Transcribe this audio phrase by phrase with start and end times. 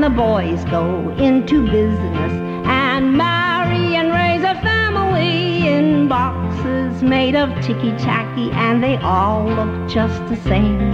[0.00, 2.32] the boys go into business
[2.64, 9.44] and marry and raise a family in boxes made of ticky tacky, and they all
[9.44, 10.92] look just the same.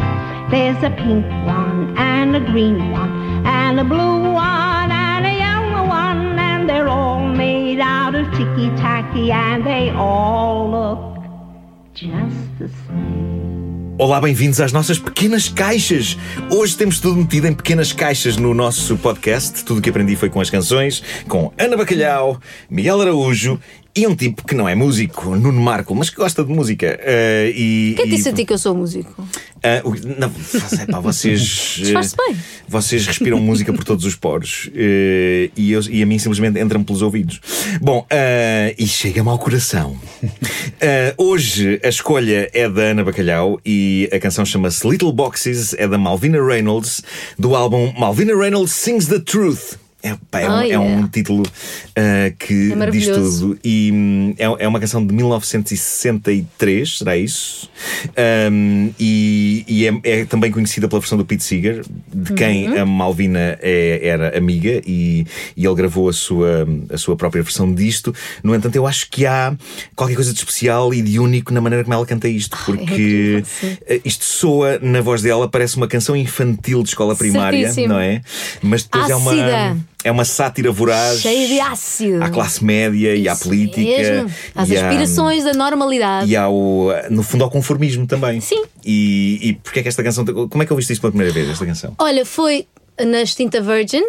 [0.51, 5.87] There's a pink one and a green one and a blue one and a yellow
[5.87, 11.25] one, and they're all made out of ticky tacky, and they all look
[11.95, 13.46] just the same.
[13.99, 16.19] Olá, bem-vindos às nossas pequenas caixas.
[16.51, 19.65] Hoje temos tudo metido em pequenas caixas no nosso podcast.
[19.65, 23.59] Tudo o que aprendi foi com as canções, com Ana Bacalhau, Miguel Araújo
[23.97, 27.01] e um tipo que não é músico, Nuno Marco, mas que gosta de música.
[27.03, 28.11] Uh, e, Quem e...
[28.11, 29.23] disse a ti que eu sou músico?
[29.23, 30.31] Uh, não,
[30.81, 31.81] é pá, vocês.
[31.87, 32.37] Eh, bem.
[32.69, 36.83] Vocês respiram música por todos os poros eh, e, eu- e a mim simplesmente entram
[36.85, 37.41] pelos ouvidos.
[37.81, 39.97] Bom, eh, e chega-me ao coração.
[40.81, 45.89] Eh, hoje a escolha é da Ana Bacalhau e a canção chama-se Little Boxes, é
[45.89, 47.03] da Malvina Reynolds,
[47.39, 49.86] do álbum Malvina Reynolds Sings the Truth.
[50.03, 50.87] É, pá, é um, Oh, é yeah.
[50.87, 51.43] um título
[51.97, 57.69] eh, que É diz tudo e hum, é, é uma canção de 1963, será isso?
[58.53, 62.81] Um, e e é, é também conhecida pela versão do Pete Seeger, de quem Uhum.
[62.83, 67.73] a Malvina é- era amiga, e, e ele gravou a sua, a sua própria versão
[67.73, 68.15] disto.
[68.45, 69.57] No entanto, eu acho que há
[69.97, 73.43] qualquer coisa de especial e de único na maneira como ela canta isto, porque
[73.89, 77.95] eh, isto soa na voz dela, parece uma canção infantil de escola primária, Certíssimo.
[77.95, 78.21] não é?
[78.63, 79.33] Mas depois é uma.
[80.07, 82.23] É uma sátira voraz Cheia de ácido.
[82.23, 83.81] à classe média e à Isso política.
[83.81, 84.31] Mesmo.
[84.55, 86.31] Às e à- aspirações da normalidade.
[86.31, 86.55] e ao,
[87.11, 88.41] no fundo, ao conformismo também.
[88.41, 88.65] Sim.
[88.85, 90.25] E, e porque é que esta canção.
[90.25, 91.95] Como é que ouviste isto pela primeira vez, esta canção?
[91.99, 92.67] Olha, foi
[93.05, 94.03] na extinta Virgin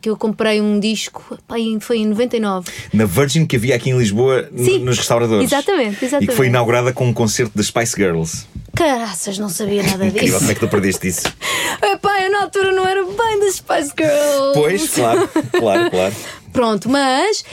[0.00, 2.70] que eu comprei um disco, pá, foi em 99.
[2.92, 4.80] Na Virgin que havia aqui em Lisboa, Sim.
[4.80, 5.44] nos restauradores.
[5.50, 6.34] Exatamente, E que exatamente.
[6.36, 8.46] foi inaugurada com um concerto das Spice Girls.
[8.74, 10.38] Caraças, não sabia nada Incrível, disso.
[10.38, 11.22] como é que tu perdeste isso?
[11.82, 14.52] Epá, eu na altura não era bem das Spice Girls.
[14.54, 15.28] Pois, claro,
[15.58, 16.14] claro, claro.
[16.52, 17.44] Pronto, mas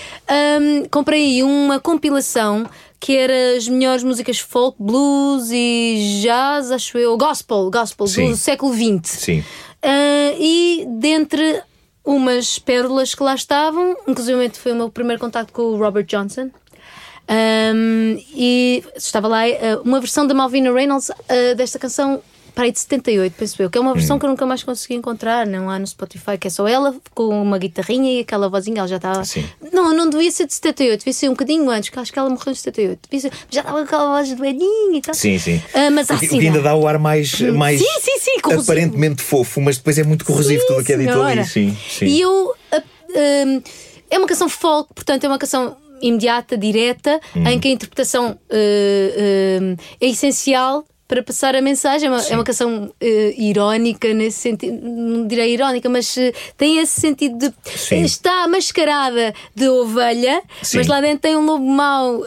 [0.62, 2.68] hum, comprei uma compilação
[3.00, 8.32] que era as melhores músicas folk, blues e jazz, acho eu, gospel, gospel Sim.
[8.32, 9.00] do século XX.
[9.20, 9.44] Sim.
[9.82, 11.62] Ah, e dentre
[12.04, 16.50] umas pérolas que lá estavam, inclusive foi o meu primeiro contacto com o Robert Johnson.
[17.28, 22.22] Ahm, e estava lá ah, uma versão da Malvina Reynolds ah, desta canção
[22.58, 24.96] para aí de 78, penso eu, que é uma versão que eu nunca mais consegui
[24.96, 28.80] encontrar, não há no Spotify, que é só ela com uma guitarrinha e aquela vozinha,
[28.80, 29.22] ela já estava.
[29.72, 32.28] Não, não devia ser de 78, devia ser um bocadinho antes, que acho que ela
[32.28, 33.00] morreu em 78.
[33.08, 35.14] Devia ser, já estava com aquela voz de velhinha e tal.
[35.14, 35.62] Sim, sim.
[35.72, 38.72] Ah, mas que, o que ainda dá o ar mais, mais Sim, sim, sim, corrosivo.
[38.72, 41.46] aparentemente fofo, mas depois é muito corrosivo Sim, tudo o que é dito ali.
[41.46, 42.06] Sim, sim.
[42.06, 42.56] E eu.
[42.72, 42.82] ah,
[44.10, 47.48] é uma canção folk, portanto, é uma canção imediata, direta, Hum.
[47.48, 50.84] em que a interpretação ah, ah, é essencial.
[51.08, 53.06] Para passar a mensagem, é uma, é uma canção ah,
[53.38, 58.02] irónica nesse sentido, não direi irónica, mas ah, tem esse sentido de Sim.
[58.02, 60.78] está mascarada de ovelha, Sim.
[60.78, 62.24] mas lá dentro tem um lobo mau.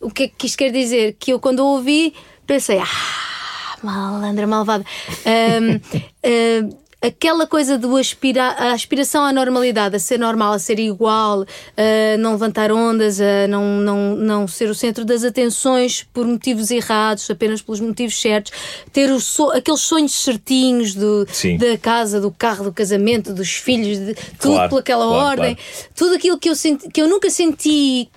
[0.00, 1.16] O que é que isto quer dizer?
[1.18, 2.14] Que eu, quando ouvi,
[2.46, 4.84] pensei, ah, malandra, malvada.
[5.26, 11.44] Ahm, aquela coisa do aspirar, a aspiração à normalidade, a ser normal, a ser igual,
[11.76, 16.70] a não levantar ondas, a não, não, não ser o centro das atenções por motivos
[16.70, 18.52] errados, apenas pelos motivos certos,
[18.92, 21.56] ter o so- aqueles sonhos certinhos do, Sim.
[21.56, 25.88] da casa, do carro, do casamento, dos filhos, de, tudo Claro, pelaquela claro, ordem, claro.
[25.96, 28.08] tudo aquilo que eu, senti, que eu nunca senti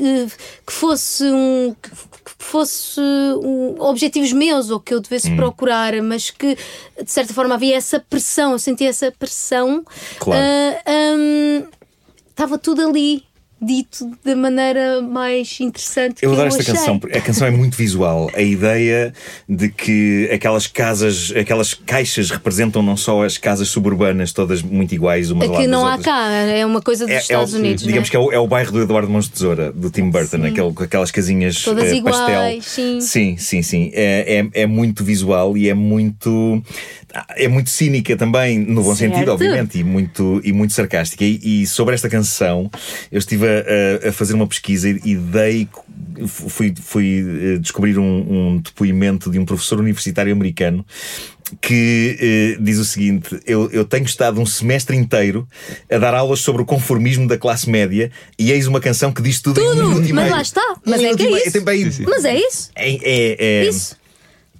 [0.00, 0.26] que,
[0.66, 6.56] que fosse um que fosse um, objetivos meus ou que eu devesse procurar, mas que
[7.02, 9.84] de certa forma havia essa pressão, eu sentia essa pressão.
[10.18, 10.42] Claro.
[10.86, 11.64] Ah, hum,
[12.30, 13.22] Estava tudo ali
[13.60, 16.74] dito da maneira mais interessante Eu que adoro eu esta achei.
[16.74, 18.30] canção, porque a canção é muito visual.
[18.34, 19.12] A ideia
[19.48, 25.30] de que aquelas casas, aquelas caixas representam não só as casas suburbanas, todas muito iguais
[25.30, 26.06] umas É que não há outras.
[26.06, 27.82] cá, é uma coisa dos É- é Estados o- Unidos.
[27.84, 30.38] Digamos não que é o, é o bairro do Eduardo de Tesoura, do Tim Burton,
[30.38, 32.62] aquele, com aquelas casinhas Todas eh, iguais, pastel.
[32.62, 33.00] sim.
[33.00, 33.62] sim, sim.
[33.62, 33.90] sim.
[33.92, 36.62] É, é, é muito visual e é muito.
[37.36, 39.12] É muito cínica também, no bom Certo.
[39.14, 41.24] sentido, obviamente, e muito, e muito sarcástica.
[41.24, 42.70] E, e sobre esta canção,
[43.10, 43.44] eu estive
[44.04, 45.68] a, a- fazer uma pesquisa e, dei.
[46.26, 47.24] Fui, fui
[47.54, 48.04] eh, descobrir um,
[48.54, 50.84] um depoimento de um professor universitário americano
[51.60, 55.48] que eh, diz o seguinte: eu, eu tenho estado um semestre inteiro
[55.90, 59.40] a dar aulas sobre o conformismo da classe média e eis uma canção que diz
[59.40, 60.36] tudo, em um Tudo, minuto e mas meio.
[60.36, 60.60] lá está.
[60.86, 61.88] Um Mas é que é meio.
[61.88, 62.02] isso.
[62.08, 62.70] Mas é isso.
[62.76, 63.96] É, é, é, Isso.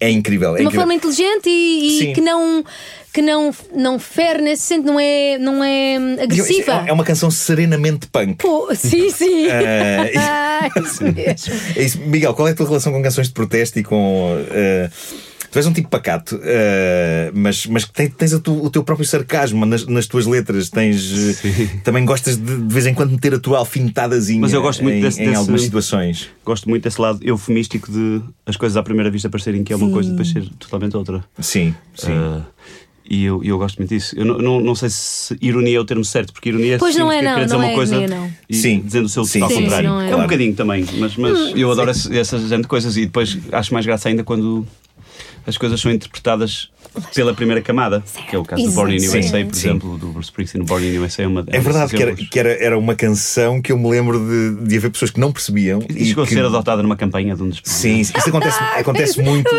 [0.01, 0.55] É incrível.
[0.55, 0.81] É de uma incrível.
[0.81, 2.65] forma inteligente e, e que não
[3.13, 6.85] que não não fere nesse sentido, não é não é hum, agressiva.
[6.87, 8.37] É uma canção serenamente punk.
[8.37, 9.47] Pô, sim, sim.
[10.17, 11.55] Ah, isso mesmo.
[11.77, 11.99] É isso.
[12.01, 14.37] Miguel, qual é a tua relação com canções de protesto e com.
[14.51, 14.91] eh,
[15.51, 16.41] Tu és um tipo pacato, uh,
[17.35, 20.71] mas, mas tem, tens tu, o teu próprio sarcasmo nas, nas tuas letras.
[20.71, 21.41] Tens,
[21.83, 24.97] também gostas de, de vez em quando meter a tua alfinetadazinha Mas eu gosto muito
[24.97, 26.29] em, desse, em desse, algumas situações.
[26.45, 29.87] Gosto muito desse lado eufemístico de as coisas à primeira vista parecerem que é uma
[29.87, 29.93] Sim.
[29.93, 31.25] coisa e depois ser totalmente outra.
[31.41, 32.13] Sim, sim.
[32.13, 32.43] Uh,
[33.11, 34.15] e eu, eu gosto muito disso.
[34.17, 37.11] Eu não, não, não sei se ironia é o termo certo, porque ironia Pois não
[37.11, 38.31] é, não, querer dizer não uma é coisa ironia, não.
[38.49, 38.83] e Sim.
[38.85, 39.89] dizendo o seu Sim, ao contrário.
[39.91, 40.11] sim, não é.
[40.11, 43.37] é um bocadinho também, mas, mas eu adoro esse- essa gente de coisas e depois
[43.51, 44.65] acho mais graça ainda quando
[45.47, 46.71] as coisas são interpretadas
[47.15, 49.69] pela primeira camada, que é o caso do Born in Sim, USA, por sim.
[49.69, 50.65] exemplo, do Bruce Springsteen.
[50.65, 53.73] Born in USA é uma É verdade que, era, que era, era uma canção que
[53.73, 55.81] eu me lembro de, de haver pessoas que não percebiam.
[55.89, 56.35] E chegou que...
[56.35, 59.51] a ser adotada numa campanha de um dos Sim, isso acontece, acontece muito.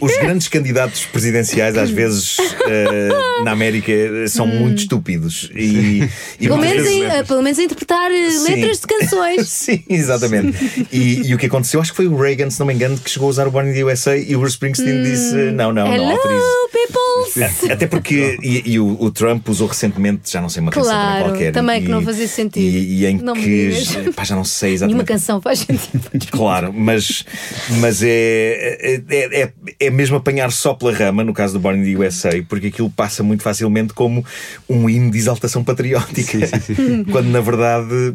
[0.00, 2.36] Os grandes candidatos presidenciais, às vezes,
[2.66, 3.08] eh,
[3.44, 3.92] na América,
[4.28, 5.50] são muito estúpidos.
[5.54, 6.08] E,
[6.40, 8.54] e Pelo menos, vezes em, eh, pelo menos a interpretar eh, Sim.
[8.54, 9.48] letras de canções.
[9.50, 10.86] Sim, exatamente.
[10.92, 13.10] E, e o que aconteceu, acho que foi o Reagan, se não me engano, que
[13.10, 15.86] chegou a usar o Born in the USA e o Bruce Springsteen disse: não, não,
[15.86, 16.44] não Hello, autorizo.
[16.72, 17.72] people!
[17.72, 21.08] Até porque, e, e o, o Trump usou recentemente, já não sei, uma canção também
[21.08, 21.52] Claro, qualquer.
[21.52, 22.64] também e- que não fazia sentido.
[22.64, 23.72] E, em Não que,
[24.14, 25.06] pá, já não sei Nenhuma exatamente.
[25.08, 26.08] canção faz sentido.
[26.30, 27.24] Claro, mas,
[27.80, 28.08] mas é,
[29.08, 29.37] é, é,
[29.80, 32.90] é mesmo apanhar só pela rama, no caso do Born in the USA, porque aquilo
[32.90, 34.24] passa muito facilmente como
[34.68, 36.38] um hino de exaltação patriótica.
[37.10, 38.14] Quando na verdade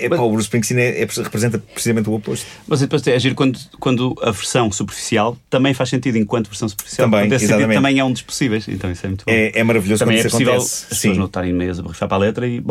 [0.00, 2.46] é, pá, o Bruce Springsteen é- é- representa precisamente o oposto.
[2.66, 7.06] Mas depois é agir quando, quando a versão superficial também faz sentido enquanto versão superficial.
[7.06, 7.76] Também, Portanto, esse exatamente.
[7.76, 8.66] também é um dos possíveis.
[8.68, 9.32] Então isso é muito bom.
[9.32, 10.84] É, é maravilhoso Também é quando isso possível acontece.
[10.84, 12.62] as pessoas não estarem a borrifar para a letra e.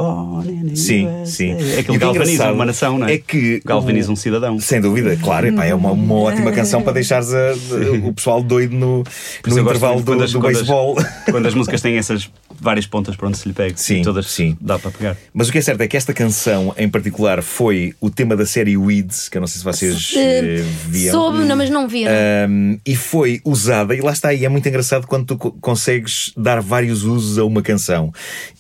[0.76, 1.52] Sim, sim.
[1.52, 3.14] É E o que é galvaniza uma nação, não é?
[3.14, 4.60] é que Galvaniza um cidadão.
[4.60, 7.54] Sem dúvida, claro, epá, é uma, uma ótima canção para deixares a-
[8.04, 9.04] o pessoal doido no,
[9.48, 10.96] no intervalo do, do beisebol.
[11.30, 13.76] Quando as músicas têm essas várias pontas para onde se lhe pega.
[13.78, 14.58] Sim, todas sim.
[14.62, 15.18] dá para pegar.
[15.34, 18.46] Mas o que é certo é que esta canção em particular foi o tema da
[18.46, 21.12] série Weeds, que eu não sei se vocês Eh, viam.
[21.12, 22.06] Soube, não, mas não vi.
[22.08, 26.32] Um, e foi usada, e lá está, e é muito engraçado quando tu co- consegues
[26.38, 28.12] dar vários usos a uma canção.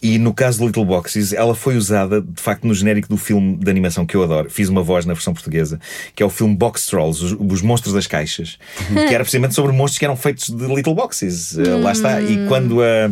[0.01, 3.57] E no caso de Little Boxes, ela foi usada de facto no genérico do filme
[3.57, 4.49] de animação que eu adoro.
[4.49, 5.79] Fiz uma voz na versão portuguesa,
[6.15, 8.57] que é o filme Box Trolls, os, os monstros das caixas,
[8.87, 11.53] que era precisamente sobre monstros que eram feitos de Little Boxes.
[11.53, 12.21] Uh, lá está.
[12.21, 13.11] E quando a.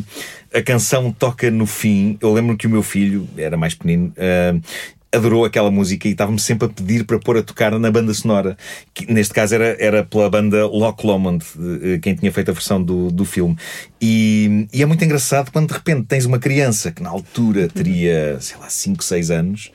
[0.53, 2.17] A canção toca no fim.
[2.21, 4.61] Eu lembro que o meu filho, era mais pequenino, uh,
[5.13, 8.57] adorou aquela música e estava-me sempre a pedir para pôr a tocar na banda sonora.
[8.93, 11.43] Que, neste caso era, era pela banda Loch Lomond,
[11.83, 13.57] eh, quem tinha feito a versão do, do filme.
[14.01, 18.37] E, e é muito engraçado quando de repente tens uma criança que na altura teria,
[18.39, 19.71] sei lá, 5, 6 anos,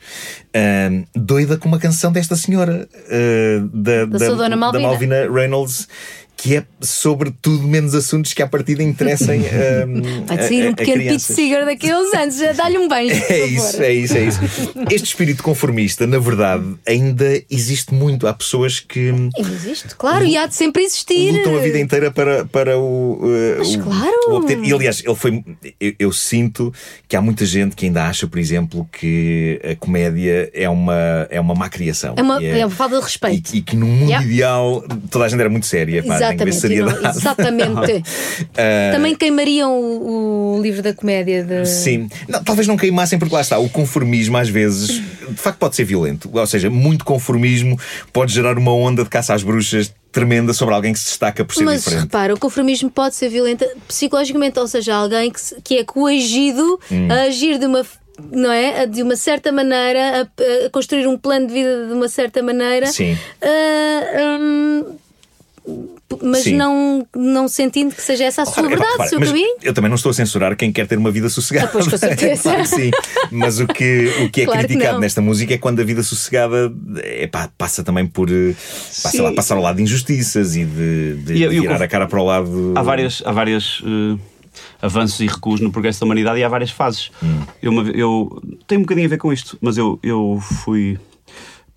[0.55, 4.87] ahm, doida com uma canção desta senhora, ah, da, Da dona Malvina.
[4.87, 5.87] Malvina Reynolds.
[6.39, 10.73] Que é sobre tudo menos assuntos que à partida interessem ahm, Vai a- sair um
[10.75, 11.19] pequeno Pete.
[11.19, 12.37] Seeger uns anos.
[12.37, 13.21] Já Dá-lhe um beijo.
[13.27, 14.39] É isso, é isso, é isso.
[14.91, 18.27] Este espírito conformista, na verdade, ainda existe muito.
[18.27, 21.31] Há pessoas que Ainda existe, claro, e há de sempre existir.
[21.31, 24.11] lutam a vida inteira para, para o, uh, Mas o- claro.
[24.29, 24.59] o obter.
[24.63, 25.43] E aliás, ele foi.
[25.81, 26.71] Eu, eu sinto
[27.07, 31.39] que há muita gente que ainda acha, por exemplo, que a comédia é uma, é
[31.41, 32.13] uma má criação.
[32.15, 33.53] É uma, E é uma falta de respeito.
[33.55, 34.25] E, e que no mundo Yeah.
[34.25, 36.01] ideal toda a gente era muito séria.
[36.01, 37.17] Haver Exatamente, seriedade.
[37.17, 38.03] exatamente.
[38.57, 41.65] Ah, Também queimariam o, o livro da comédia de...
[41.65, 42.09] Sim.
[42.27, 45.83] Não, talvez não queimassem, porque lá está, o conformismo às vezes, de facto, pode ser
[45.85, 46.29] violento.
[46.33, 47.79] Ou seja, muito conformismo
[48.13, 51.53] pode gerar uma onda de caça às bruxas tremenda sobre alguém que se destaca por
[51.53, 52.03] ser Mas diferente.
[52.03, 56.79] repara, o conformismo pode ser violento psicologicamente, ou seja, alguém que, se- que é coagido
[56.91, 57.07] Hum.
[57.11, 57.85] a agir de uma.
[58.31, 58.87] Não é?
[58.87, 62.87] De uma certa maneira, a, a construir um plano de vida de uma certa maneira.
[62.87, 63.15] Sim.
[63.39, 64.85] Ah, hum,
[66.23, 66.55] mas Sim.
[66.55, 69.55] não, não sentindo que seja essa a sua Epá, verdade, repara, seu caminho.
[69.61, 71.67] Eu também não estou a censurar quem quer ter uma vida sossegada.
[71.67, 72.41] Ah, pois, com certeza.
[72.43, 72.91] claro que sim.
[73.31, 75.01] Mas o que, o que é Claro que criticado não.
[75.01, 76.73] nesta música é quando a vida sossegada
[77.21, 78.53] epá, passa também por eh,
[79.03, 81.87] passa lá, passar ao lado de injustiças e de, de E- e virar conf- a
[81.87, 82.73] cara para o lado.
[82.75, 84.17] Há várias, há várias eh,
[84.81, 87.11] avanços e recuos no progresso da humanidade e há várias fases.
[87.21, 87.41] Hum.
[87.61, 90.97] Eu, eu tenho um bocadinho a ver com isto, mas eu, eu fui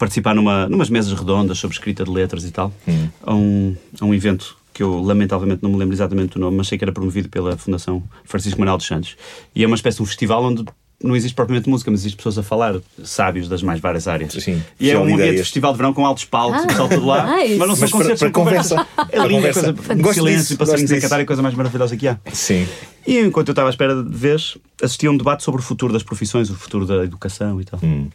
[0.00, 3.08] participar numa, numas mesas redondas sobre escrita de letras e tal, Hum.
[3.22, 6.68] a, um, a um evento que eu lamentavelmente não me lembro exatamente do nome, mas
[6.68, 9.14] sei que era promovido pela Fundação Francisco Manuel dos Santos.
[9.54, 10.64] E é uma espécie de um festival onde
[11.02, 14.32] não existe propriamente música, mas existe pessoas a falar, sábios das mais várias áreas.
[14.34, 16.88] Sim, E é um ambiente de festival de verão com altos palcos, Ah, o pessoal
[16.90, 17.36] todo lá.
[17.36, 17.56] nice.
[17.56, 18.70] Mas não são Mas para- concertos, para são conversas.
[18.78, 18.90] conversa.
[19.12, 19.72] É Para conversa.
[19.74, 22.18] coisa Gosto silêncio disso, e passarinhos a cantar é a coisa mais maravilhosa que há.
[22.32, 22.66] Sim.
[23.06, 25.92] E enquanto eu estava à espera de vez, assisti a um debate sobre o futuro
[25.92, 27.80] das profissões, o futuro da educação e tal.
[27.82, 28.08] Hum.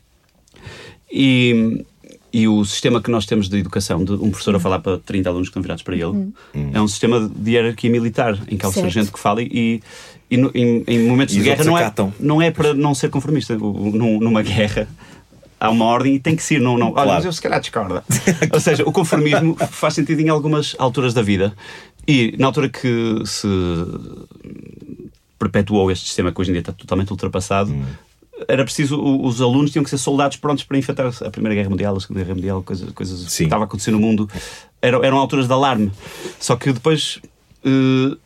[1.17, 1.85] E,
[2.33, 5.29] e o sistema que nós temos de educação, de um professor a falar para 30
[5.29, 6.33] alunos que estão virados para ele,
[6.73, 9.81] é um sistema de hierarquia militar, em que há o sargento que fala e,
[10.29, 13.09] e no- em, em momentos E de guerra não é, não é para não ser
[13.09, 13.55] conformista.
[13.57, 14.87] Numa guerra
[15.57, 16.59] há uma ordem e tem que ser.
[16.59, 16.87] Não, não.
[16.87, 17.11] Olha, Claro.
[17.11, 18.03] mas eu se calhar discordo.
[18.51, 21.53] Ou seja, o conformismo faz sentido em algumas alturas da vida.
[22.05, 23.47] E na altura que se
[25.39, 27.83] perpetuou este sistema que hoje em dia está totalmente ultrapassado, Hum.
[28.47, 31.95] Era preciso, os alunos tinham que ser soldados prontos para enfrentar a Primeira Guerra Mundial,
[31.95, 34.29] a Segunda Guerra Mundial, coisas, coisas que estava a acontecer no mundo.
[34.81, 35.91] Eram, eram alturas de alarme.
[36.39, 37.21] Só que depois
[37.63, 38.17] eh,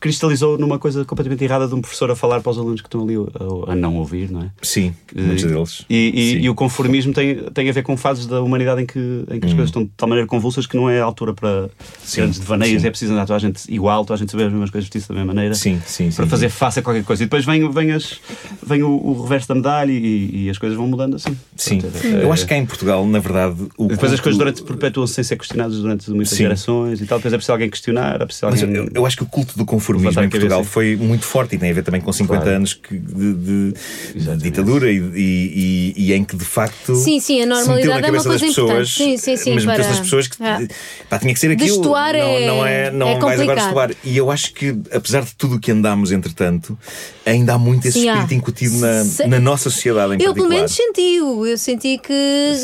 [0.00, 3.02] cristalizou numa coisa completamente errada de um professor a falar para os alunos que estão
[3.02, 4.50] ali a, a não ouvir, não é?
[4.62, 5.84] Sim, muitos deles.
[5.88, 5.94] E,
[6.40, 8.98] e- e o conformismo tem, tem a ver com fases da humanidade em que,
[9.30, 11.50] em que as coisas estão de tal maneira convulsas que não é a altura para
[11.50, 11.68] Hum.
[12.04, 12.86] Sim, grandes devaneios, sim.
[12.88, 15.08] é preciso andar toda a gente igual, toda a gente saber as mesmas coisas, vestir-se
[15.08, 16.16] da mesma maneira Sim, sim, sim.
[16.16, 17.22] para fazer face a qualquer coisa.
[17.22, 18.20] E depois vem, vem, as,
[18.66, 21.36] vem o, o reverso da medalha e, e as coisas vão mudando assim.
[21.56, 24.38] Sim, é- eu acho que cá em Portugal, na verdade, o Depois as culto- coisas
[24.38, 27.18] durante, perpetuam-se sem ser questionadas durante muitas gerações e tal.
[27.18, 28.74] Depois é preciso alguém questionar, é preciso alguém.
[28.74, 31.70] eu, eu acho que o culto do conformismo em Portugal foi muito forte e tem
[31.70, 32.56] a ver também com 50 Claro.
[32.56, 33.72] anos que- de,
[34.14, 37.56] de ditadura e, e- e- e em que de facto Sim, sim, a se meteu
[37.56, 38.92] normalidade na é uma cabeça coisa das pessoas, importante.
[38.92, 40.60] Sim, sim, sim, mas para- nas pessoas que Ah.
[41.08, 41.76] pá, tinha que ser aquilo.
[41.78, 43.88] Destoar não, é- não é, não é vais agora complicado.
[43.88, 43.90] destoar.
[44.04, 46.78] E eu acho que, apesar de tudo o que andámos, entretanto,
[47.24, 48.12] ainda há muito esse Sim, há.
[48.14, 50.56] espírito incutido na, Se- na nossa sociedade em Eu pelo particular.
[50.56, 51.46] menos senti-o.
[51.46, 52.12] Eu senti que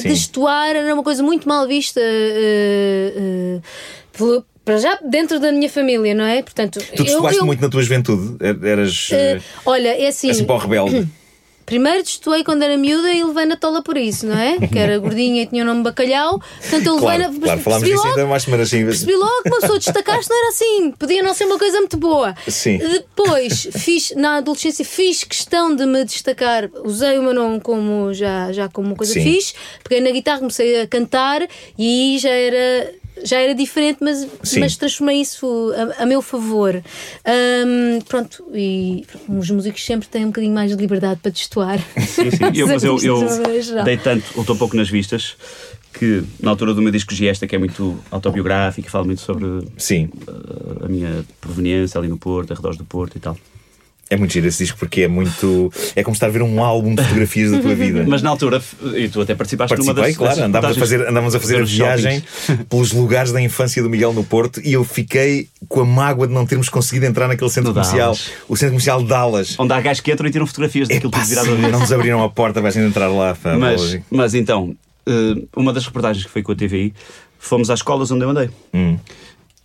[0.03, 2.01] destoar era uma coisa muito mal vista.
[2.01, 3.61] eh, eh,
[4.17, 6.43] pelo- para já dentro da minha família, não é?
[6.43, 8.37] Portanto, Tu eu, destoaste eu- muito na tua juventude?
[8.67, 10.29] Eras eh, eh, olha, é assim.
[10.29, 11.07] assim para o rebelde?
[11.65, 14.57] Primeiro destoei quando era miúda e levei na tola por isso, não é?
[14.69, 16.39] Que era gordinha e tinha o nome bacalhau.
[16.61, 17.41] Portanto, eu levei Claro, na.
[17.41, 18.85] claro, falámos disso ainda mais semanas assim.
[18.85, 20.93] Percebi logo que uma pessoa destacar-se não era assim.
[20.97, 22.37] Podia não ser uma coisa muito boa.
[22.47, 22.79] Sim.
[22.79, 26.71] Depois, fiz, na adolescência, fiz questão de me destacar.
[26.85, 29.25] Usei o meu nome como já, já como uma coisa Sim.
[29.25, 29.55] fixe.
[29.83, 32.93] Peguei na guitarra, comecei a cantar e já era.
[33.25, 34.61] Já era diferente, mas, Sim.
[34.61, 36.83] mas transformei isso a, a meu favor.
[37.25, 41.79] Ahm, pronto, e os músicos sempre têm um bocadinho mais de liberdade para destoar.
[41.99, 42.45] Sim, sim.
[42.55, 45.37] Eu, mas eu, eu dei tanto, ou estou um pouco nas vistas,
[45.93, 50.11] que na altura do meu disco Giesta, que é muito autobiográfico, fala muito sobre Sim.
[50.29, 53.37] uh, a minha proveniência ali no Porto, arredores do Porto e tal.
[54.09, 55.73] É muito giro esse disco porque é muito.
[55.97, 58.05] É como estar a ver um álbum de fotografias da tua vida.
[58.07, 58.63] Mas na altura,
[58.95, 60.35] e tu até participaste numa Participei, das.
[60.37, 62.67] claro, andávamos a fazer, andávamos a fazer a viagem shoppings.
[62.71, 66.33] pelos lugares da infância do Miguel no Porto e eu fiquei com a mágoa de
[66.33, 68.31] não termos conseguido entrar naquele centro No comercial, Dallas.
[68.49, 69.59] o centro comercial de Dallas.
[69.59, 71.73] Onde há gajos que entram e tiram fotografias daquilo Epá, tudo virado ao avesso.
[71.73, 73.35] não nos abriram a porta, vais ainda entrar lá.
[73.35, 76.95] pá, Mas, mas então, eh, uma das reportagens que foi com a TVI,
[77.41, 78.51] fomos às escolas onde eu andei.
[78.73, 78.97] Hum.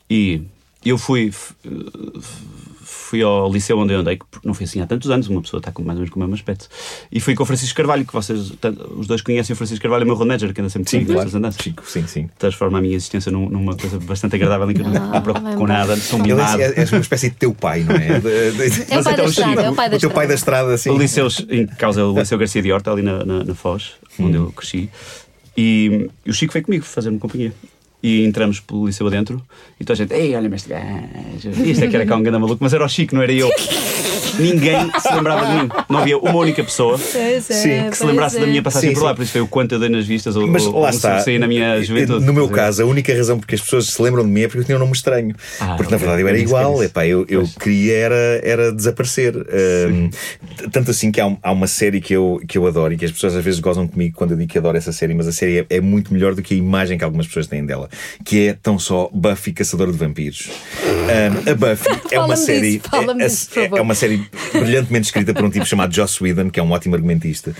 [0.10, 0.42] E
[0.84, 1.32] eu fui,
[1.64, 1.70] eh,
[2.84, 5.60] fui ao liceu onde eu andei, que não foi assim há tantos anos, uma pessoa
[5.60, 6.68] está com mais ou menos com o mesmo aspecto.
[7.12, 8.52] E fui com o Francisco Carvalho, que vocês,
[8.98, 11.00] os dois conhecem o Francisco Carvalho, é o meu road manager, que anda sempre Sim,
[11.06, 11.38] comigo claro.
[11.38, 11.62] andanças.
[11.62, 12.30] Chico, sim, sim.
[12.40, 15.56] Transforma a minha existência num- numa coisa bastante agradável em que eu não me preocupo
[15.56, 16.62] com nada, sou Ele mimado.
[16.62, 18.20] é, é, és uma espécie de teu pai, não é?
[18.20, 20.28] De- de- É o pai da então, estrada, é o pai da o teu pai
[20.28, 20.74] da estrada.
[20.74, 20.90] estrada, assim.
[20.90, 24.36] O liceu em causa o Liceu Garcia de Horta, ali na, na, na Foz, onde
[24.38, 24.90] eu cresci.
[25.58, 27.54] E, e o Chico veio comigo fazer-me companhia.
[28.04, 29.42] E entramos pelo liceu adentro
[29.80, 31.52] e toda a gente, ei, olha-me este gajo.
[31.64, 33.50] Isto é que era cá um grande maluco, mas era o Chico, não era eu.
[34.40, 35.70] Ninguém se lembrava de mim.
[35.90, 38.96] Não havia uma única pessoa Pois é, Sim, que se lembrasse da minha passagem Sim,
[38.96, 39.10] por lá.
[39.12, 39.16] sim.
[39.18, 41.20] Por isso foi o quanto eu dei nas vistas ou, Mas ou lá está.
[41.20, 42.26] saí na minha juventude.
[42.26, 44.62] No meu caso, a única razão porque as pessoas se lembram de mim é porque
[44.62, 45.36] eu tinha um nome estranho.
[45.60, 46.82] Ah, porque na verdade eu era É é igual.
[46.84, 47.56] Epá, eu, eu Pois.
[47.56, 49.36] queria era, era desaparecer.
[49.36, 50.10] Um,
[50.72, 53.06] tanto assim que há, um- há uma série que eu, que eu adoro e que
[53.06, 55.32] as pessoas às vezes gozam comigo quando eu digo que adoro essa série, mas a
[55.34, 57.90] série é, é muito melhor do que a imagem que algumas pessoas têm dela,
[58.26, 60.50] que é tão só Buffy Caçadora de Vampiros.
[60.84, 62.80] Um, a Buffy é uma série.
[62.80, 66.50] disso, é, disso, é- é uma série brilhantemente escrita por um tipo chamado Joss Whedon,
[66.50, 67.54] que é um ótimo argumentista,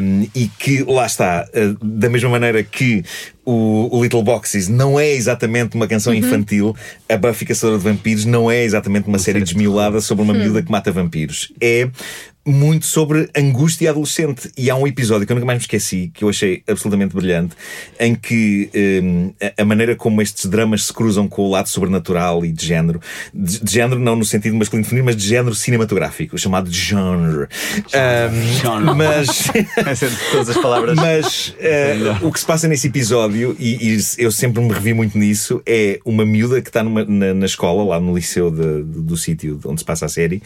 [0.00, 3.02] um, e que lá está, uh, da mesma maneira que
[3.44, 5.88] o, o Little Boxes não é exatamente uma Uhum.
[5.88, 6.76] canção infantil,
[7.08, 10.70] a Buffy Caçadora de Vampiros não é exatamente uma série desmiolada sobre uma miúda que
[10.70, 11.52] mata vampiros.
[11.60, 11.88] É
[12.44, 14.50] muito sobre angústia adolescente.
[14.56, 17.54] E há um episódio que eu nunca mais me esqueci, que eu achei absolutamente brilhante,
[18.00, 18.70] em que
[19.02, 23.00] um, a, maneira como estes dramas se cruzam com o lado sobrenatural e de género,
[23.32, 27.46] de, de género não no sentido masculino feminino, mas de género cinematográfico, chamado de genre.
[27.94, 28.94] Um, Genre.
[28.96, 29.50] Mas.
[30.02, 30.96] É todas as palavras.
[30.96, 35.16] Mas eh, o que se passa nesse episódio, e, e eu sempre me revi muito
[35.18, 39.00] nisso, é uma miúda que está numa- na, na escola, lá no liceu de- de-
[39.02, 40.42] do sítio onde se passa a série,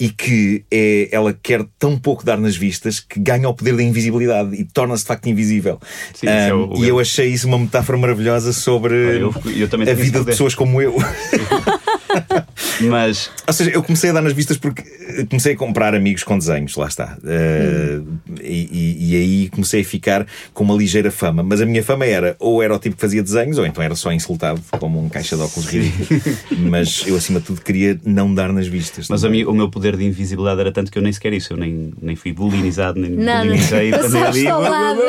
[0.00, 3.82] e que é, ela quer tão pouco dar nas vistas que ganha o poder da
[3.82, 5.78] invisibilidade e torna-se de facto invisível.
[6.14, 9.34] Sim, isso é o- Um, o e eu achei isso uma metáfora maravilhosa sobre eu-
[9.44, 10.96] eu a vida de pessoas como eu.
[12.82, 16.22] Mas Ou seja, eu comecei a dar nas vistas porque eh, comecei a comprar amigos
[16.24, 17.16] com desenhos, lá está.
[17.22, 18.06] Uh,
[18.42, 21.42] e, e- e aí comecei a ficar com uma ligeira fama.
[21.42, 23.94] Mas a minha fama era ou era o tipo que fazia desenhos, ou então era
[23.94, 26.20] só insultado como um caixa de óculos ridículo.
[26.70, 29.08] Mas eu, acima de tudo, queria não dar nas vistas.
[29.08, 31.52] Mas a mim, o meu poder de invisibilidade era tanto que eu nem sequer isso.
[31.52, 33.44] Eu nem, nem fui bullyingizado, nem Nada.
[33.44, 33.92] bullyingizei.
[33.92, 35.00] andei Passaste ao lado.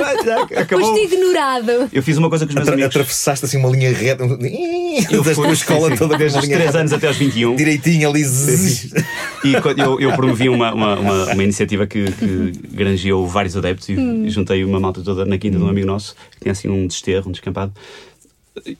[0.57, 0.87] Acabou.
[0.95, 1.89] Foste ignorado.
[1.91, 2.89] Eu fiz uma coisa com os meus Atra- amigos.
[2.95, 4.23] Atravessaste assim uma linha reta.
[5.11, 6.79] Eu da fui- tua escola toda desde os linha 3 reta.
[6.79, 7.55] anos até aos 21.
[7.55, 8.23] Direitinho ali.
[9.43, 13.93] E eu, eu promovi uma, uma, uma, uma iniciativa que, que granjeou vários adeptos e,
[13.93, 16.87] e juntei uma malta toda na quinta de um amigo nosso, que tinha assim um
[16.87, 17.71] desterro, um descampado.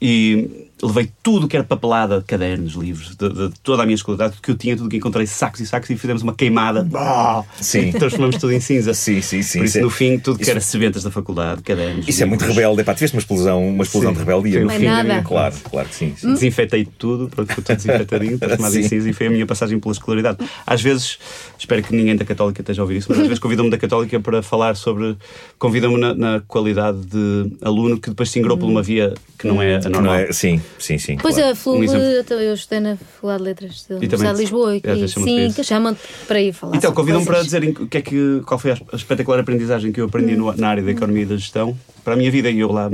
[0.00, 4.42] E levei tudo que era papelada, cadernos, livros, de, de toda a minha escolaridade, tudo
[4.42, 6.88] que eu tinha, tudo que encontrei, sacos e sacos, e fizemos uma queimada.
[6.94, 7.42] Ah!
[7.60, 7.92] Sim.
[7.92, 8.94] Transformamos tudo em cinza.
[8.94, 9.58] Sim, sim, sim.
[9.58, 12.08] Por Isso é- no fim, tudo que isso- era sebentas da faculdade, cadernos.
[12.08, 12.80] Isso é muito livros, rebelde.
[12.80, 14.14] Epá, tiveste uma explosão, uma explosão Sim.
[14.14, 14.64] de rebeldia.
[14.64, 14.84] Não é fim.
[14.86, 15.22] nada.
[15.22, 16.14] Claro, claro que sim.
[16.16, 16.32] sim.
[16.32, 18.88] Desinfetei tudo, pronto, ficou tudo desinfetadinho, transformado em Sim.
[18.88, 20.38] cinza e foi a minha passagem pela escolaridade.
[20.66, 21.18] Às vezes,
[21.58, 24.18] espero que ninguém da Católica esteja a ouvir isso, mas às vezes convidam-me da Católica
[24.18, 25.14] para falar sobre.
[25.58, 29.60] convidam-me na, na qualidade de aluno que depois se ingrou por uma via que não
[29.60, 30.14] é a Não normal.
[30.16, 30.32] é?
[30.32, 31.16] Sim, sim, sim.
[31.20, 31.50] Pois claro.
[31.50, 32.04] é, a FLUB, Um exemplo.
[32.40, 35.52] eu, estudei na Faculdade de Letras da Universidade de Lisboa e, é, e para sim,
[35.54, 35.96] que chamam
[36.26, 36.76] para ir falar.
[36.76, 40.06] Então, convidam-me para dizerem o que é que, qual foi a espetacular aprendizagem que eu
[40.06, 42.70] aprendi no- na área da economia e da gestão para a minha vida e eu
[42.72, 42.88] lá.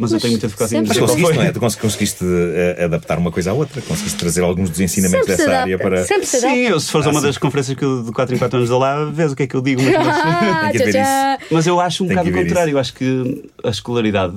[0.00, 1.50] Mas, eu tenho muita dificuldade em sempre- Mas conseguiste, não é?
[1.50, 5.42] Tu cons- conseguiste eh, adaptar uma coisa à outra, conseguiste trazer alguns dos ensinamentos Sempre
[5.42, 6.04] se dessa área para.
[6.04, 6.54] sempre se adapta.
[6.56, 8.70] Sim, eu, se fores a uma das conferências que eu de 4 em 4 anos
[8.70, 9.82] dou lá, vês o que é que eu digo.
[9.82, 10.92] Mas, Ah, Tem que tchau, haver
[11.40, 11.46] tchau.
[11.50, 12.70] Mas eu acho um Tem bocado que o contrário.
[12.74, 14.36] Eu acho que a escolaridade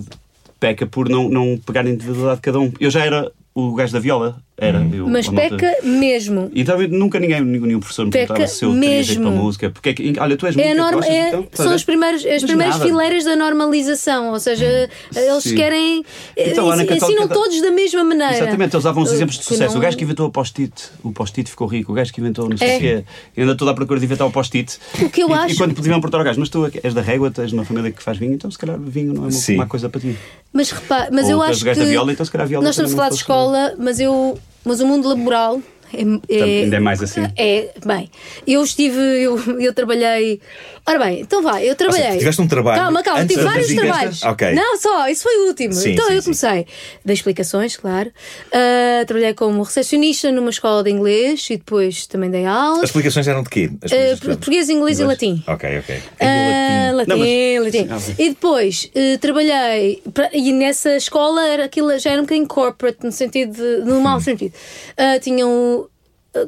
[0.62, 2.72] peca por não, não pegar a individualidade de cada um.
[2.80, 4.38] Eu já era o gajo da viola.
[4.62, 4.88] Era.
[4.94, 6.52] Eu, Mas peca mesmo.
[6.54, 9.70] E também nunca ninguém, nenhum professor me Peca perguntava se eu teria jeito para música.
[9.72, 12.44] Porque é que, olha, tu és É música, norma, é- então, são as primeiras, as
[12.44, 12.86] primeiras nada.
[12.88, 15.56] fileiras da normalização, ou seja, eles Sim.
[15.56, 16.06] querem.
[16.38, 18.36] Então, lá na ensinam Católica da- todos da mesma maneira.
[18.38, 19.74] Exatamente, eles davam uns exemplos de sucesso.
[19.74, 21.92] não- O gajo que inventou o post-it, o post-it ficou rico.
[21.92, 22.76] O gajo que inventou não sei É.
[22.76, 23.04] o quê.
[23.36, 24.78] Eu ainda estou à procura de inventar o post-it.
[25.02, 27.02] O que eu e, acho- E quando podiam perguntar ao gajo, mas tu és da
[27.02, 29.90] régua, de uma família que faz vinho, então se calhar vinho não é uma, coisa
[29.90, 30.16] para ti.
[30.54, 31.86] Mas repara, mas Ou eu acho o gajo que.
[31.86, 34.38] da viola, então se calhar viola nós estamos a falar de escola, mas eu.
[34.64, 35.60] Mas o mundo laboral
[35.94, 37.22] é, é, Ainda é mais assim.
[37.38, 38.10] É, bem,
[38.48, 40.40] eu estive, eu, eu trabalhei.
[40.88, 42.06] Ora bem, então vai, eu trabalhei.
[42.06, 44.24] seja, tiveste um trabalho Calma, calma, tive vários trabalhos.
[44.24, 44.52] Ok.
[44.54, 45.74] Não, só, isso foi o último.
[45.74, 46.26] Sim, então sim, eu sim.
[46.26, 46.66] comecei.
[47.06, 48.12] Dei explicações, claro.
[48.52, 52.84] Ah, trabalhei como recepcionista numa escola de inglês e depois também dei As aulas.
[52.86, 53.70] explicações eram de quê?
[53.84, 54.20] As explicações?
[54.38, 55.44] português, inglês e latim.
[55.48, 56.02] Ok, ok.
[56.20, 57.72] Ah, latim, Não, mas- latim.
[57.72, 58.16] Sim, ah, sim.
[58.18, 63.00] E depois eh, trabalhei pra- e nessa escola era aquilo já era um bocadinho corporate
[63.04, 64.54] no sentido de, no mau sentido.
[64.98, 65.81] Ah, tinham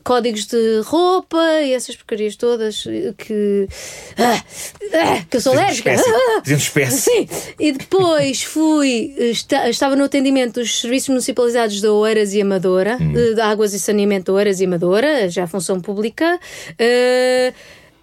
[0.04, 2.84] códigos de roupa e essas porcarias todas
[3.18, 3.68] que
[4.18, 4.44] ah,
[4.94, 5.92] ah, que eu sou alérgica.
[5.94, 6.98] Ah, Dizendo espécie.
[7.02, 7.28] Sim,
[7.60, 13.34] e depois fui, esta- estava no atendimento dos serviços municipalizados da Oeiras e Amadora, eh,
[13.34, 16.40] de Águas e Saneamento da Oeiras e Amadora, já função pública.
[16.80, 17.54] eh,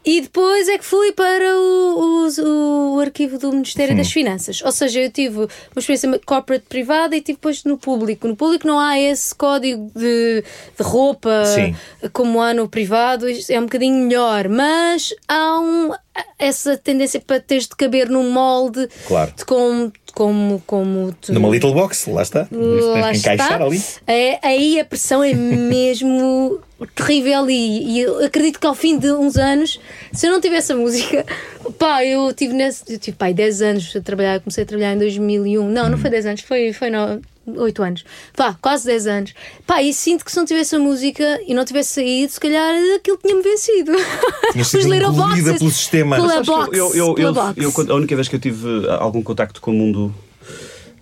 [0.04, 4.62] e depois é que fui para o, o- o arquivo do Ministério das Finanças.
[4.62, 8.26] Ou seja, eu tive uma experiência corporate privada e tive depois no público.
[8.26, 10.42] No público não há esse código de,
[10.76, 11.74] de roupa Sim.
[12.12, 15.92] como há no privado, é um bocadinho melhor, mas há um,
[16.38, 19.33] essa tendência para teres de caber num molde Claro.
[19.37, 21.33] de como, como, como tu.
[21.33, 22.48] Numa little box, lá está.
[22.50, 23.64] Lá Encaixar está.
[23.64, 23.83] ali.
[24.06, 26.61] É, aí a pressão é mesmo
[26.94, 29.78] terrível e, e eu acredito que ao fim de uns anos,
[30.12, 31.26] se eu não tivesse a música,
[31.78, 34.98] pá, eu tive nesse, eu tive pá, 10 anos a trabalhar, comecei a trabalhar em
[34.98, 35.68] 2001.
[35.68, 36.00] Não, não Hum.
[36.00, 37.20] foi 10 anos, foi, foi no,
[37.56, 38.04] 8 anos.
[38.36, 39.34] Pá, quase 10 anos.
[39.66, 42.74] Pá, e sinto que se não tivesse a música e não tivesse saído, se calhar
[42.96, 43.92] aquilo tinha-me vencido.
[44.52, 46.16] Tinha sido engolida pelo sistema.
[46.16, 46.76] Pela box.
[46.76, 49.70] eu, eu, pela eu, eu, a única vez que eu tive ah, algum contacto com
[49.70, 50.14] o mundo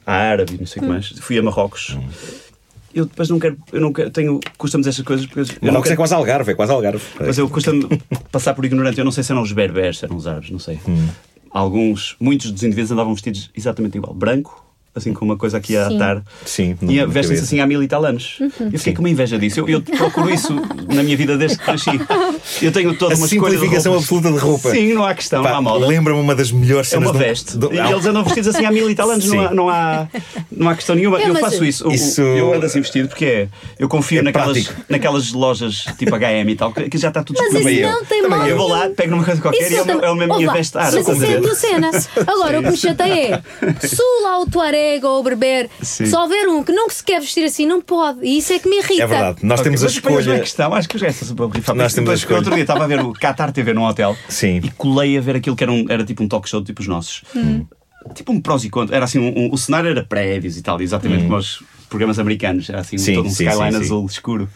[0.06, 1.96] árabe, não sei o que mais, fui a Marrocos.
[2.94, 5.80] Eu depois não quero, eu não quero, tenho, custa-me dizer essas coisas porque eu não
[5.80, 7.04] é quero, quase Algarve, é quase Algarve.
[7.20, 7.87] mas eu custa-me
[8.32, 8.98] passar por ignorante.
[8.98, 10.80] Eu não sei se eram os berberes, se eram os árabes, não sei.
[10.88, 11.06] Hum.
[11.50, 15.88] Alguns, muitos dos indivíduos andavam vestidos exatamente igual, branco, assim com uma coisa aqui a
[15.88, 15.96] Sim.
[15.96, 16.22] atar.
[16.44, 18.38] Sim, E vestem-se assim há mil e tal anos.
[18.40, 18.70] Uhum.
[18.72, 19.61] Eu fiquei com uma inveja disso.
[19.61, 20.53] Eu, eu procuro isso
[20.92, 21.90] na minha vida desde que cresci.
[22.62, 24.70] Eu tenho toda A uma de simplificação absoluta de roupa.
[24.70, 25.87] Sim, não há questão, Pá, não há moda.
[25.87, 27.57] Lembra-me uma das melhores É cenas uma do- veste.
[27.57, 29.24] do- E eles andam vestidos assim há mil e tal anos.
[29.27, 30.09] Não há, não, há,
[30.51, 31.20] não há questão nenhuma.
[31.20, 31.88] É, eu mas faço isso.
[31.92, 33.48] Isso- Eu ando assim vestido porque é.
[33.79, 34.83] Eu confio É naquelas, prático.
[34.88, 37.88] naquelas lojas tipo HM e tal, que que já está tudo Mas disponível.
[37.88, 38.01] isso eu.
[38.01, 40.14] não tem mal Eu vou lá, pego numa coisa qualquer Isso e é é a
[40.14, 41.05] minha veste árabe.
[41.07, 41.90] Mas isso é a tua cena.
[42.27, 44.46] Agora, o que me chateia é se lá o
[45.02, 46.06] Ou o Berber, Sim.
[46.06, 48.20] se houver um que não se quer vestir assim, não pode.
[48.24, 49.02] E isso é que me irrita.
[49.02, 50.36] É verdade, nós Ok, temos a escolha.
[50.36, 51.74] a questão, acho que super rifar.
[51.76, 52.36] Nós temos a escolha.
[52.38, 54.60] Outro dia estava a ver o Qatar TV num hotel Sim.
[54.62, 56.86] e colei a ver aquilo que era, um, era tipo um talk show, tipo os
[56.88, 57.22] nossos.
[58.14, 58.96] Tipo um prós e contras.
[58.96, 62.68] Era assim, um- um- o cenário era prédios e tal, exatamente como os programas americanos.
[62.70, 63.84] Era assim, Sim, todo um sim, skyline sim, sim.
[63.84, 64.48] azul escuro.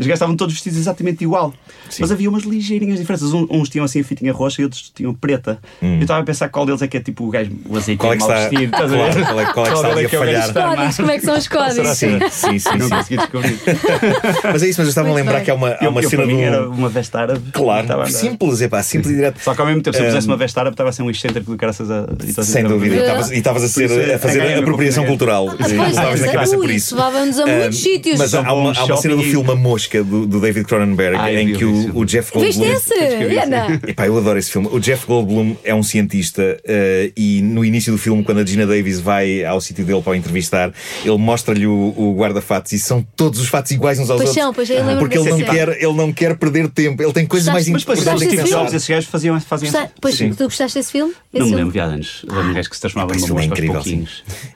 [0.00, 1.52] Os gajos estavam todos vestidos exatamente igual.
[1.98, 3.32] Mas havia umas ligeirinhas diferenças.
[3.32, 5.58] Um- Uns tinham assim a fitinha roxa e outros tinham preta.
[5.82, 8.00] Eu estava a pensar qual deles é que é tipo o gajo, o azeite Hum.
[8.00, 8.72] Qual é que mal está- vestido.
[8.74, 9.12] estás a ver?
[9.12, 10.48] claro, qual é- qual é que está ali a o gajo falhar?
[10.48, 11.88] está Códigos, como é que são os códigos?
[11.98, 12.68] Sim, sim, sim.
[12.78, 12.94] Não sim.
[12.96, 13.58] consegui descobrir.
[14.52, 15.44] Mas é isso, mas eu estava a lembrar bem.
[15.44, 16.72] que há uma, há Eu, uma eu, cena para de mim era um.
[16.72, 17.40] uma veste árabe.
[17.48, 19.40] Estava a Claro, simples, é pá, simples e direto.
[19.42, 21.02] Só que ao mesmo tempo, se eu pusesse Um, uma veste árabe, estava a ser
[21.02, 22.00] um excêntrico do caraças a.
[22.38, 25.48] a Sem dúvida, e estava- estavas- a, ser, é- a fazer ganhei-me apropriação cultural.
[25.50, 26.94] Sim, Estavas na cabeça por isso.
[26.94, 28.18] levava-nos a muitos Ah, sítios.
[28.18, 31.64] Mas há, uma, cena do filme A Mosca, do, do David Cronenberg, Ai, em que
[31.64, 32.76] o, o Jeff Viste Goldblum.
[32.76, 32.94] esse?
[32.94, 33.80] que ver, Ana?
[33.86, 34.68] Epá, eu adoro esse filme.
[34.70, 38.66] O Jeff Goldblum é um cientista eh, e no início do filme, quando a Gina
[38.66, 40.72] Davis vai ao sítio dele para o entrevistar,
[41.04, 44.44] ele mostra-lhe o, o guarda-fatos e são todos os fatos iguais uns aos Pois outros.
[44.44, 47.26] são, pois eu lembro porque ele não, quer, ele não quer perder tempo, ele tem
[47.26, 48.58] coisas mais Gostaste- Mas depois, Gostaste importantes que pensar.
[48.62, 49.40] Jobs, esses gajos faziam.
[49.40, 50.32] faziam Pois, Sim.
[50.32, 51.12] tu gostaste desse filme?
[51.32, 52.24] Esse Não me lembro, vi há anos.
[52.28, 54.06] Lembro-me que se transformava Esse numa filme é incrível.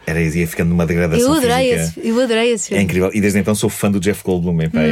[0.07, 2.01] Era, ia ficando numa degradação Eu adorei, física.
[2.01, 2.85] esse, eu adorei esse É filme.
[2.85, 3.11] incrível.
[3.14, 4.61] E desde então sou fã do Jeff Goldblum.
[4.62, 4.85] epá, é,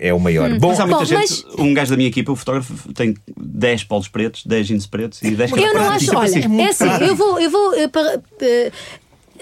[0.00, 0.48] é, é o maior.
[0.58, 3.84] Bom, Mas há muita Bom, gente, um gajo da minha equipa, o fotógrafo, tem 10
[3.84, 6.60] polos pretos, 10 jeans pretos e 10 Eu não acho, olha, assim.
[6.60, 8.72] é assim, eu vou, eu vou eh, para- eh,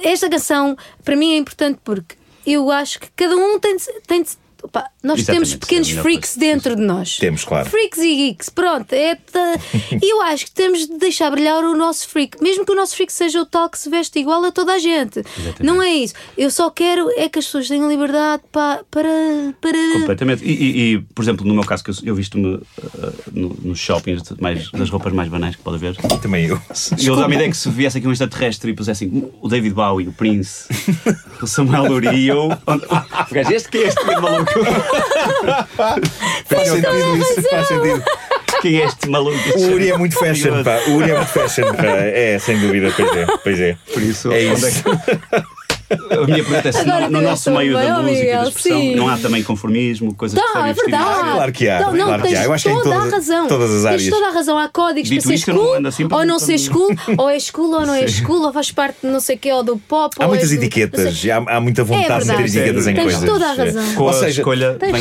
[0.03, 4.23] esta canção para mim é importante porque eu acho que cada um tem de, tem
[4.23, 4.31] de
[4.65, 6.41] opá, nós Exatamente, temos pequenos é a melhor freaks coisa.
[6.53, 7.17] dentro de nós.
[7.19, 7.69] Temos, claro.
[7.71, 8.93] Freaks e geeks, pronto.
[8.93, 9.55] É ta-
[10.03, 12.97] E eu acho que temos de deixar brilhar o nosso freak, mesmo que o nosso
[12.97, 15.23] freak seja o tal que se veste igual a toda a gente.
[15.61, 16.15] Não é isso.
[16.37, 19.09] Eu só quero é que as pessoas tenham liberdade pa- para.
[19.61, 19.79] para...
[20.01, 20.45] Completamente.
[20.45, 22.63] E, e- e, por exemplo, no meu caso, que eu, eu visto-me uh,
[23.33, 25.97] no- nos shoppings mais, das roupas mais banais que pode haver.
[26.23, 26.61] também eu.
[26.99, 29.75] E eu dá-me a ideia que se viesse aqui um extraterrestre e pusessem o David
[29.75, 30.67] Bowie, o Prince,
[31.45, 32.49] o Samuel Lurie e eu.
[32.49, 34.53] O gajo, este que é este maluco?
[36.47, 38.03] Faz sentido isso, faz sentido.
[38.63, 39.37] Quem é este maluco?
[39.59, 40.79] O Uri é muito fashion, pá.
[40.89, 41.83] O Uri é muito fashion, pá.
[41.85, 43.27] É, sem dúvida, pois é.
[43.43, 43.77] Pois é.
[43.93, 44.83] Por isso, É onde isso.
[44.83, 45.54] que-
[46.11, 48.49] A minha pergunta é se Agora no, no nosso meio da música e Miguel, da
[48.49, 48.95] expressão sim.
[48.95, 51.05] não há também conformismo, coisas que Não, sabem é verdade.
[51.05, 52.45] Ah, claro que há, Não, não, claro que tens há.
[52.45, 53.47] Eu acho que é em todas- a razão.
[53.49, 54.03] todas as áreas.
[54.03, 54.59] Tens toda a razão.
[54.59, 57.31] Há códigos Dito para ser não school ando assim para- ou não ser school, ou
[57.31, 59.63] é school ou não é school, ou faz parte de não sei o que, ou
[59.63, 60.15] do pop.
[60.19, 62.95] Há ou muitas é do- etiquetas, não há, há muita vontade de ter etiquetas em
[62.95, 63.29] Tens coisas.
[63.29, 63.95] toda a razão.
[63.95, 64.95] Com Ou seja, escolha Tens.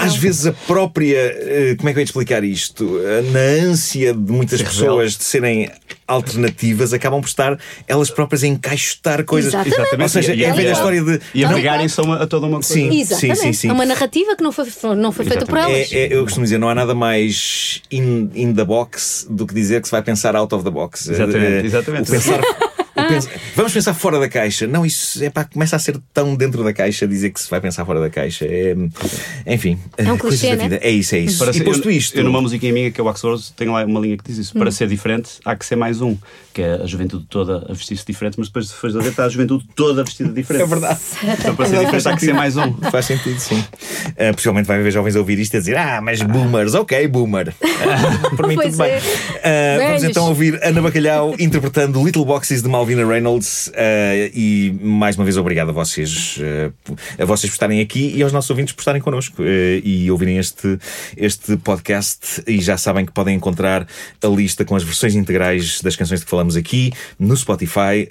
[0.00, 1.16] Às vezes a própria.
[1.18, 3.00] eh, Como é que eu ia explicar isto?
[3.04, 5.70] Eh, Na ânsia de muitas pessoas de serem
[6.06, 9.52] alternativas, acabam por estar elas próprias a encaixotar coisas.
[9.52, 9.74] Exatamente.
[9.80, 10.02] Exatamente.
[10.02, 11.20] Ou seja, E- é a velha história de.
[11.34, 12.74] E a Tal e negarem-se a, a toda uma coisa.
[12.74, 13.00] Sim.
[13.00, 13.38] Exatamente.
[13.40, 13.68] sim, sim.
[13.68, 14.66] É uma narrativa que não foi,
[14.96, 15.92] não foi feita por elas.
[15.92, 19.54] É, é- eu costumo dizer, não há nada mais in, in the box do que
[19.54, 21.08] dizer que se vai pensar out of the box.
[21.08, 22.08] Exatamente, Eh, exatamente.
[22.08, 22.40] o pensar-
[23.08, 24.66] pens- vamos pensar fora da caixa.
[24.66, 27.60] Não, isso é pá, começa a ser tão dentro da caixa dizer que se vai
[27.60, 28.44] pensar fora da caixa.
[28.46, 28.74] É,
[29.46, 30.74] enfim, É um coisas clichê, da vida.
[30.76, 30.80] né?
[30.82, 31.38] É isso, é isso.
[31.38, 32.16] Para e ser- posto eu, isto.
[32.16, 34.52] Eu numa musiquinha minha que é o Axwords tenho lá uma linha que diz isso.
[34.56, 34.60] Hum.
[34.60, 36.16] Para ser diferente há que ser mais um.
[36.52, 39.28] Que é a juventude toda a vestir-se diferente, mas depois depois de ver está a
[39.28, 40.62] juventude toda vestida diferente.
[40.62, 41.00] É verdade.
[41.38, 42.72] Então para ser diferente há que ser mais um.
[42.90, 43.58] Faz sentido, sim.
[43.58, 47.06] Uh, possivelmente vai haver jovens a ouvir isto e a dizer: Ah, mas boomers, ok,
[47.08, 47.52] boomer.
[48.36, 48.92] Por mim, Pois tudo bem.
[49.42, 49.76] é.
[49.78, 53.68] Uh, vamos então ouvir Ana Bacalhau interpretando Little Boxes de Malvina Reynolds.
[53.68, 53.72] uh,
[54.34, 58.32] e mais uma vez, obrigado a vocês, uh, a vocês por estarem aqui e aos
[58.32, 59.46] nossos ouvintes por estarem connosco uh,
[59.84, 60.78] e ouvirem este,
[61.16, 62.42] este podcast.
[62.46, 63.86] E já sabem que podem encontrar
[64.22, 68.08] a lista com as versões integrais das canções que falamos aqui no Spotify.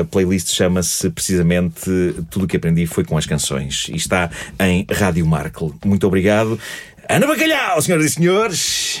[0.00, 1.90] A playlist chama-se precisamente
[2.30, 5.72] Tudo o que aprendi foi com as canções e está em Rádio Markle.
[5.84, 6.58] Muito obrigado.
[7.08, 9.00] Ana Bacalhau, senhoras e senhores.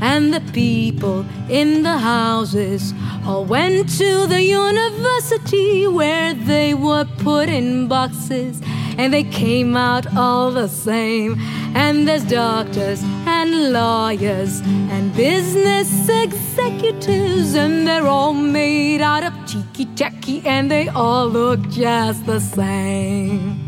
[0.00, 2.92] And the people in the houses
[3.24, 8.60] all went to the university where they were put in boxes
[8.98, 11.36] and they came out all the same.
[11.74, 19.84] And there's doctors and lawyers and business executives, and they're all made out of cheeky
[19.94, 23.62] tacky and they all look just the same.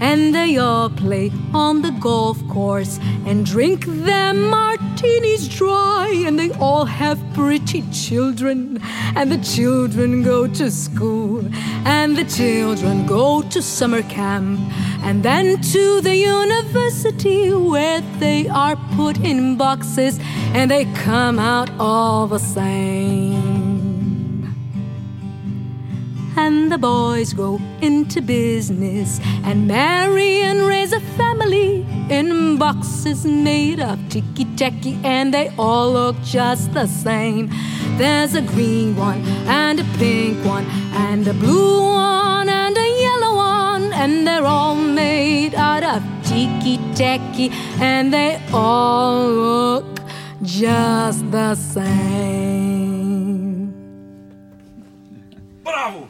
[0.00, 4.83] And they all play on the golf course and drink their martinis
[5.54, 6.24] dry.
[6.26, 8.80] And they all have pretty children.
[9.16, 11.44] And the children go to school.
[11.84, 14.60] And the children go to summer camp.
[15.02, 20.18] And then to the university where they are put in boxes.
[20.54, 23.44] And they come out all the same.
[26.36, 33.80] And the boys go into business and marry and raise a family in boxes made
[33.80, 37.50] of ticky tacky, and they all look just the same.
[37.96, 43.36] There's a green one, and a pink one, and a blue one, and a yellow
[43.36, 50.00] one, and they're all made out of ticky tacky, and they all look
[50.42, 52.94] just the same.
[55.62, 56.08] Bravo!